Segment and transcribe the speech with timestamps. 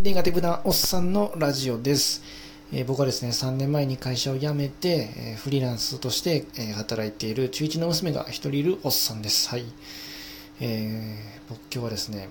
[0.00, 2.22] ネガティブなおっさんのラジオです。
[2.72, 9.50] えー僕はですね、3年前に会社を辞めて、えーフリーランスとして、えー働いている中1の娘が一人いるおっさんです。
[9.50, 9.66] はい。
[10.60, 12.30] えー僕今日はですね、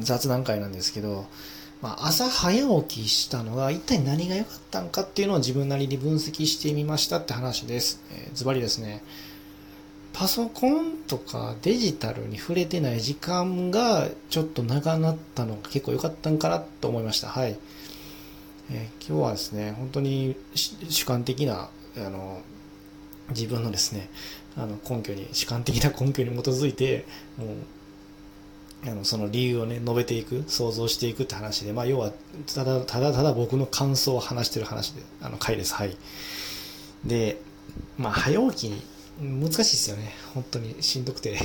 [0.00, 1.24] 雑談会なんですけど、
[1.80, 8.00] まあ、朝早起きしたのが一体何が良かったんかっていうのを自分なりに分析してみましたって話です。
[8.10, 9.04] えズバリですね、
[10.14, 17.28] パソコンとかデジタルに触れてない時間がちょっと長なったのが結構良かったんかなと思いました。
[17.28, 17.58] はい。
[18.70, 22.40] えー今日はですね、本当に主観的な、あの、
[23.30, 24.08] 自分のですね、
[24.56, 27.04] あの根拠に、主観的な根拠に基づいて、
[27.36, 27.48] もう、
[28.90, 32.12] あのその理由をね、述べていく、想像していくって話で、まあ、要は、
[32.54, 35.74] ただただただ僕の感想を話してる話で、あの回です。
[35.74, 35.96] はい。
[37.04, 37.40] で、
[37.98, 38.82] まあ、早起き、
[39.20, 40.12] 難しいですよね。
[40.34, 41.38] 本当にしんどくて。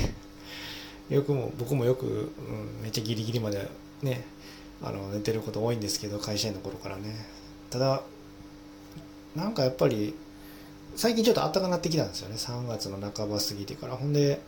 [1.08, 3.68] よくも、僕もよく、うん、めっちゃギリギリまで
[4.02, 4.24] ね、
[4.82, 7.26] あの、寝てること多いんですけど、会社員の頃からね。
[7.70, 8.02] ただ、
[9.34, 10.14] なんかやっぱり、
[10.96, 12.36] 最近ちょっと暖かくなってきたんですよね。
[12.36, 13.96] 3月の半ば過ぎてから。
[13.96, 14.40] ほんで、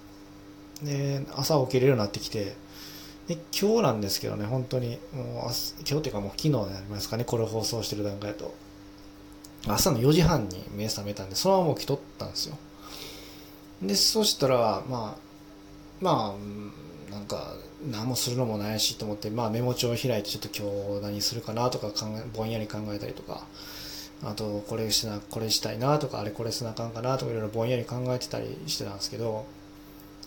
[0.83, 2.57] ね、朝起きれるようになってきて、
[3.29, 8.55] で今日なんですけどね、本当に、もう明日、今日っていうかもう昨日になりますかね、これを放送してる段階だと。
[9.69, 12.57] 朝の4時半に目覚めたんで、そのまま起きとったんですよ。
[13.83, 15.23] で、そしたら、まあ、
[16.01, 17.55] まあ、なんか、
[17.91, 23.45] 何もするのもないしと思って、まあメモ帳を開いてちょっと今日何するかなとか考え、ぼんやり考えたりとか、
[24.23, 29.47] あと、これしな、これしたいなとか、あれこれしなあかんかなとかいろいろぼんやり考えてたりしてたんですけど、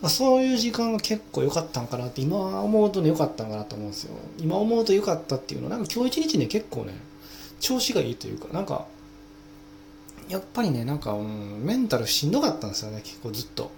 [0.01, 4.15] まあ、そういう時間が結構良かったんかなって今思うとね良かったんかなと思うんですよ。
[4.39, 6.93] 今思うと良かったっていうのはなんか今日一日ね結構ね
[7.59, 8.85] 調子がいいというかなんか
[10.29, 13.71] やっぱりねなんか、うん、メンタルしんどかったんですよね結構ずっと。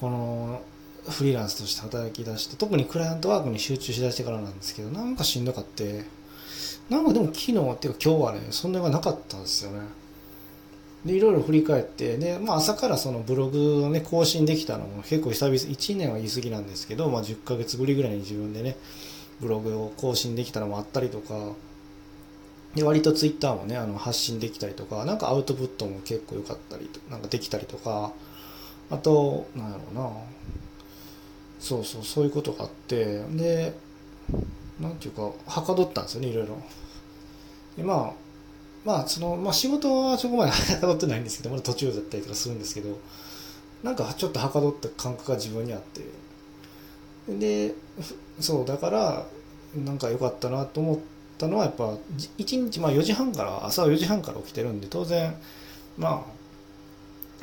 [0.00, 0.62] この
[1.08, 6.04] フリーランスとして働き出して特にクライアントワークに集中しだしてからなんですけどなんかしんどかって
[6.88, 9.80] なんかでも昨日っていうか今日はねそんなのがなかったんですよね。
[11.04, 18.76] でいろいろ振り返ってで、まあ、朝からそのブログをね更新できたのも結構久々1年は言い過ぎなんですけど、まあ、10ヶ月ぶりぐらいに自分でね
[19.40, 21.54] ブログを更新できたのもあったりとか
[22.74, 28.12] で割とツイッターもねあの発信できたりとかなんかアウトプットも結構良かったりとなんかできたりとか
[28.90, 30.10] あとなんやろうな。
[31.60, 33.74] そうそうそういうことがあってで
[34.80, 36.56] なんていうかはかどったんですよねいろいろ。
[37.76, 38.12] でまあ
[38.82, 42.96] まあそのまあ、仕事はそこまで はかどってないんですけどまだ途中だったりとかするんですけど
[43.82, 46.00] なんかちょっとはかどった感覚が自分にあって。
[47.28, 47.74] で
[48.40, 49.26] そうだから
[49.76, 51.96] なんか良かったなと思ってたのはやっぱ
[52.38, 55.34] 1日まあ4時半から朝4時半から起きてるんで当然
[55.98, 56.40] まあ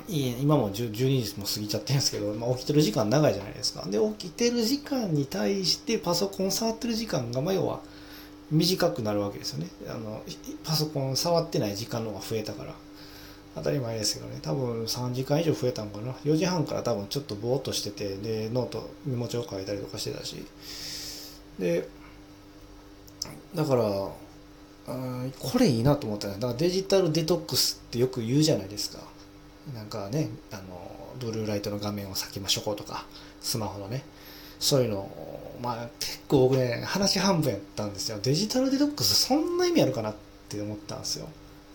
[0.08, 3.86] いい今も10 12時も過ぎちゃってるんですけど、まあ、起きてる時間長いじゃないですか。
[3.88, 7.82] で起きてる時間に対してパソコン触ってる時間がまあ要は
[8.52, 9.68] 短くなるわけですよね。
[9.90, 10.22] あの
[10.64, 12.74] パソコン触ってない時間の方が増えたから。
[13.56, 14.40] 当たり前ですけどね。
[14.42, 16.12] 多分3時間以上増えたんかな。
[16.24, 20.46] 4時半から多分ちょっとぼーっとしててでノートメモ帳書いたりとかしてたし。
[21.60, 21.90] で
[23.56, 24.14] だからこ
[25.60, 26.36] れいいなと思ったね。
[26.36, 29.00] だからデジタルデトックスってよく言うじゃないですか。
[29.74, 33.06] なんかねあのブルーライトの画面を避けましょうとか
[33.42, 34.04] スマホのね。
[34.60, 35.10] そういうの
[35.62, 38.20] まあ結構僕ね話半分やったんですよ。
[38.22, 40.16] デジタルデトックスそんな意味あるかなっ
[40.50, 41.28] て思ったんですよ。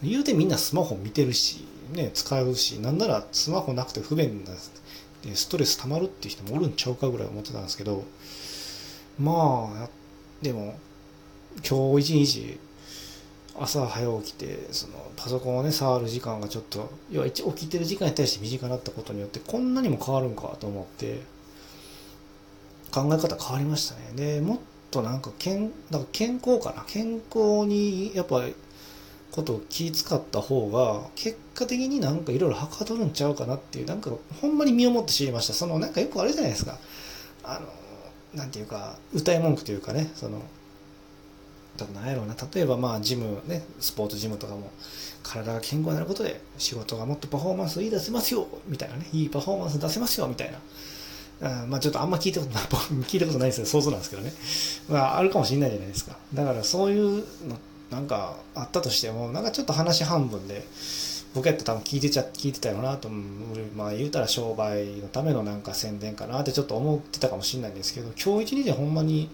[0.02, 4.50] 言うてみんなスマホ見てるしね使うしなんならスマホなくて不便な
[5.22, 8.04] でストレス溜まるっていう人もおるんちゃうかぐらい思ってたんですけど。
[9.20, 9.88] まあ
[10.40, 10.74] でも
[11.68, 12.58] 今日一日
[13.58, 21.20] 朝早起きてそのパソコンをね触る時間がちょっと要は一応起きてる時間に対して短くなったことによってこんなにも変わるんかと思って
[22.90, 24.36] 考え方変わりましたね。
[24.36, 24.58] でもっ
[24.90, 28.42] となんか健だか健康かな健康にやっぱ
[29.30, 35.54] ことを気使った方が結果的になんかいろいろはかどるんちゃうかなっていうなんかほんまに身をもって知りました。
[35.54, 36.78] そのなんかよくあるじゃないですか。
[37.42, 37.66] あの
[38.34, 40.42] なんていうか歌い文句というかねその
[41.76, 42.34] だなんやろうな。
[42.54, 44.70] 例えばまあジムねスポーツジムとかも
[45.22, 49.06] 体が健康になることで仕事がもっとパフォーマンスいい出せますよみたいなね。
[49.12, 50.58] いいパフォーマンス出せますよみたいな。
[51.42, 52.62] あまあちょっとあんま聞いたことない
[53.04, 54.32] 聞いたことないですけど想像なんですけどね、
[54.88, 56.16] まあ、あるかもしれないじゃないですか。
[56.34, 57.58] だからそういうの
[57.90, 60.64] なんかあったとしてもなんかちょっと話半分で
[61.34, 63.08] 僕やったら多分聞いてちゃ聞いてたよなと
[63.76, 69.30] まあ言うたら商売のためのなんか宣伝かなってちょっと思ってたかもしれないんですけど今日一日でほんまに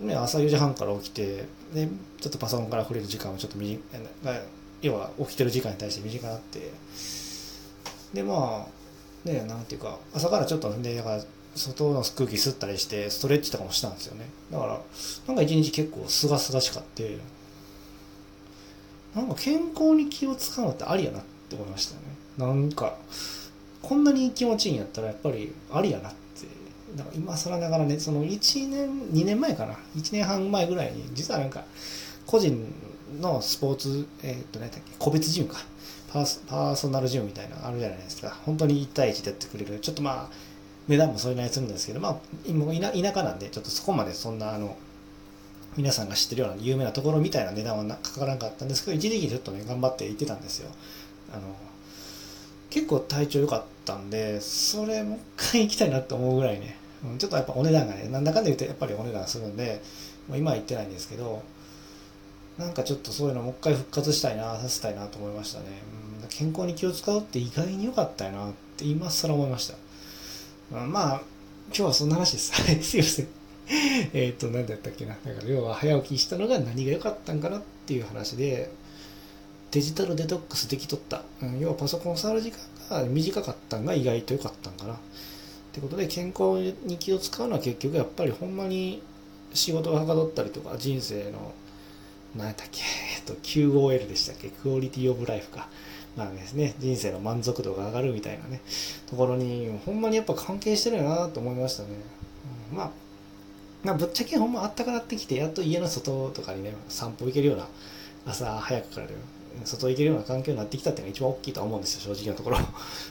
[0.00, 1.44] ね、朝4時半から起きて
[1.74, 1.88] で
[2.20, 3.78] ちょっとパソコンから触れる時間をちょっと短
[4.80, 6.70] 要は起きてる時間に対して短くなって
[8.14, 11.22] でまあねなんていうか朝からちょっとでだから
[11.54, 14.24] 外の空気吸ったりしてストレッチとかもしたんですよね。
[14.50, 14.80] だから
[15.26, 17.18] なんか一日結構すがすがしかって
[19.14, 22.00] なんか健康に気を使うのってありやなって思いましたね。
[22.38, 22.96] なんか
[23.82, 26.18] こんなに気持ちいいんやったらやっぱりありやなって
[26.96, 29.74] だから今更ながらねその1年2年前かな。
[29.96, 31.64] 1年半前ぐらいに実はなんか
[32.26, 32.72] 個人
[33.20, 35.58] のスポーツえー、っと何だっけ個別ジムか。
[36.12, 38.36] パーソナルジムみたいなのあるじゃないですか。
[38.44, 39.78] 本当に1対1でやってくれる。
[39.78, 40.28] ちょっとまあ
[40.88, 44.76] 値段もそれなりするんですけどまあ今田舎なんでちょっとそこまでそんなあの
[45.76, 50.70] 皆さんが知ってるような有名なところみたいな値段はかからなかったんですけど一時期ちょっとね頑張って行ってたんですよ。
[51.32, 51.42] あの
[52.70, 56.76] 結構体調良かったんでそれもう一回行きたいなと思うぐらいね。
[57.18, 59.80] ちょっとやっぱお値段がねなんだかんだ言ってやっぱりお値段するんで
[60.28, 61.42] もう今は行ってないんですけど
[62.58, 65.66] なんかちょっとそういうのもう一回復活したいなさせたいなと思いましたね、
[66.22, 69.74] うん、健康に気を使うって意外に良かったよなって今更思いました。
[70.72, 71.22] うんまあ
[71.68, 72.52] 今日はそんな話です。
[72.82, 73.28] すいません。
[74.12, 75.16] えっと何だったっけな。
[75.24, 78.70] だから要は早起きしたのが何が良かったんかなっていう話で
[79.70, 82.58] デジタルデトックスできとった、うん、要はパソコン触る時間
[82.90, 84.98] が短かったんが意外と良かったんかな。
[85.70, 89.02] ってことで健康に気を使うのは結局やっぱりほんまに
[89.54, 91.52] 仕事がはかどったりとか人生の
[92.36, 92.82] 何やったっけ、
[93.16, 95.68] えっと、QOL でしたっけクオリティオブライフか。
[96.16, 98.60] まあですね、人生の満足度が上がるみたいなね、
[99.08, 101.88] ところに、ほんまにやっぱ関係してるよなと思いましたね。
[102.72, 102.90] うん、まあ、
[103.84, 107.68] まあ、ぶっちゃけほんまあったかなってきて、やっと家の外とかにね、散歩行けるような、
[108.26, 109.06] 朝早くから
[109.66, 112.58] 外行けるような環境になってきたっていうのが一番大きいと思うんですよ、正直なところ。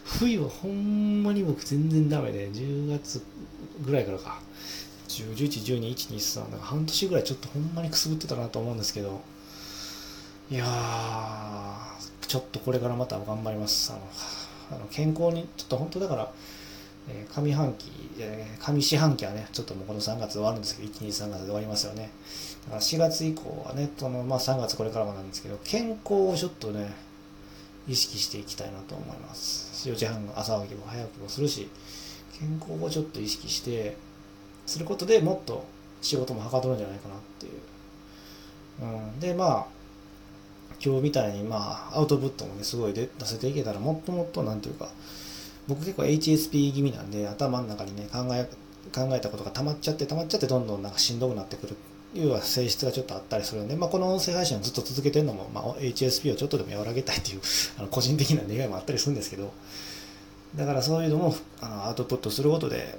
[0.03, 3.21] 冬はほんまに僕全然ダメで、10月
[3.81, 4.41] ぐらいからか。
[5.07, 9.21] 10、11、12、1、2、3、なんか半年ぐらいちょっとほんまにくすぶってたなと思うんですけど、
[10.51, 13.91] いやー、ちょっとこれからまた頑張ります。
[13.91, 16.31] あの、あの健康に、ちょっと本当だから、
[17.07, 22.11] えー、上半期、えー、上四半期はね、ちょっともうこの3月終わるんですけど、1、2、3月で終わりますよね。
[22.77, 26.93] 4月以降はね、そのまあ3月これからもなんですけど、健康をちょっとね、
[27.87, 29.89] 意識していきたいなと思います。
[29.89, 31.69] 4時半の朝起きも早起きもするし、
[32.39, 33.97] 健康をちょっと意識して、
[34.65, 35.65] することでもっと
[36.01, 37.53] 仕事もはかどるんじゃないかなっていう。
[38.81, 38.85] う
[39.17, 39.65] ん、で、まあ、
[40.83, 44.89] 今日みたいに、まあ、アウトプットもね、すごい出せていけたら、もっともっと、なんていうか、
[45.67, 48.49] 僕結構 HSP 気味なんで、頭の中にね、考え、
[48.93, 51.75] 考えたことが溜まっちゃって、溜まっちゃって、どんどんなんかしんどくなってくる
[52.13, 57.41] いう性質がちょっとあったりするんで、まあ、この音声配信をずっと続けてるのも、まあ、HSP をちょっとでも和らげたいっていう
[57.77, 59.53] あの個人的な願いもあったりするんですけど
[60.55, 62.97] だからそういうのもあのアウトプットすることで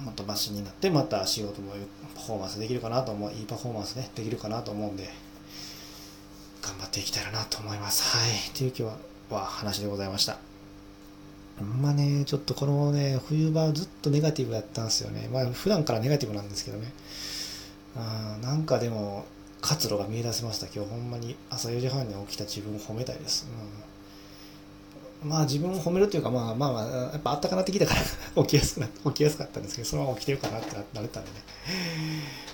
[0.00, 1.72] もっとマシになってまた仕事も
[2.14, 5.08] パフォーマンスできるかなと思ういいパフォーマンスねできるかなと思うんで
[6.62, 8.02] 頑張っていきたいなと思います。
[8.16, 8.50] はい。
[8.54, 8.90] という今
[9.30, 10.38] 日は話でございました。
[11.80, 15.28] まあねちょっとこのね冬場ずっとネガティブだったんですよね。
[15.32, 16.92] まあ普段からネガティブなんですけどね。
[17.96, 19.24] あなんかでも
[19.60, 23.88] 活路が見え出せました今日ほんまに朝4時半に起きた自分を褒めたいです、うん
[25.22, 28.02] まあ自分を褒めるというか、まあまあまあ、やっぱあったかなってきたから
[28.44, 31.36] 起きやすくな、起きやすかったんですけど、そのまま起きてるかなってなれたんでね。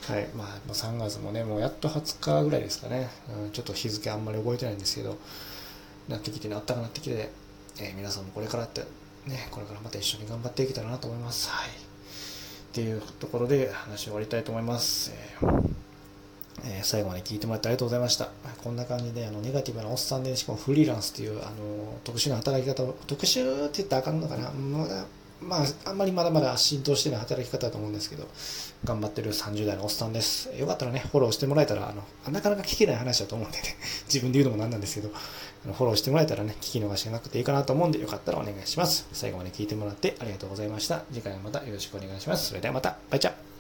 [0.09, 0.29] はい。
[0.35, 3.11] まあ、もう3月もね、もうやっと20日ぐらいですかね。
[3.45, 5.19] うん、ちょっと日付あんまり覚えてないんですけど、
[6.09, 7.31] なってきてね、あったかなってきて、
[7.79, 8.83] えー、皆さんもこれからって、
[9.27, 11.51] ね、これからまた一緒に頑張っていけたらなと思います。
[11.51, 11.69] はい。
[12.75, 15.13] っていうところで話を終わりたいと思います。
[15.15, 15.75] えー
[16.65, 18.31] えー、最後まで聞いてもらってありがとうございました。
[18.65, 25.05] こんな感じで、あの、ネガティブなおっさんで、しかもフリーランスっていう、あの、特殊な働き方を、特殊って言ったらあかんのかなまだ、
[25.41, 28.29] まあ、あんまりまだまだ浸透してない働き方だと思うんですけど、
[28.85, 30.51] 頑張ってる30代のおっさんです。
[30.59, 33.77] よかったらね、フォローしてもらえたら、あの、なかなか聞けない話だと思うんでね、
[34.07, 35.11] 自分で言うのもなんなんですけど、
[35.65, 39.07] あのフォローしてもらえたらね、聞き逃しがなくていいかなと思うんで、よかったらお願いします。
[39.13, 41.03] 最後まで聞いてもらってありがとうございました。
[41.13, 42.49] 次回もまたよろしくお願いします。
[42.49, 43.54] それではまた、バイチャ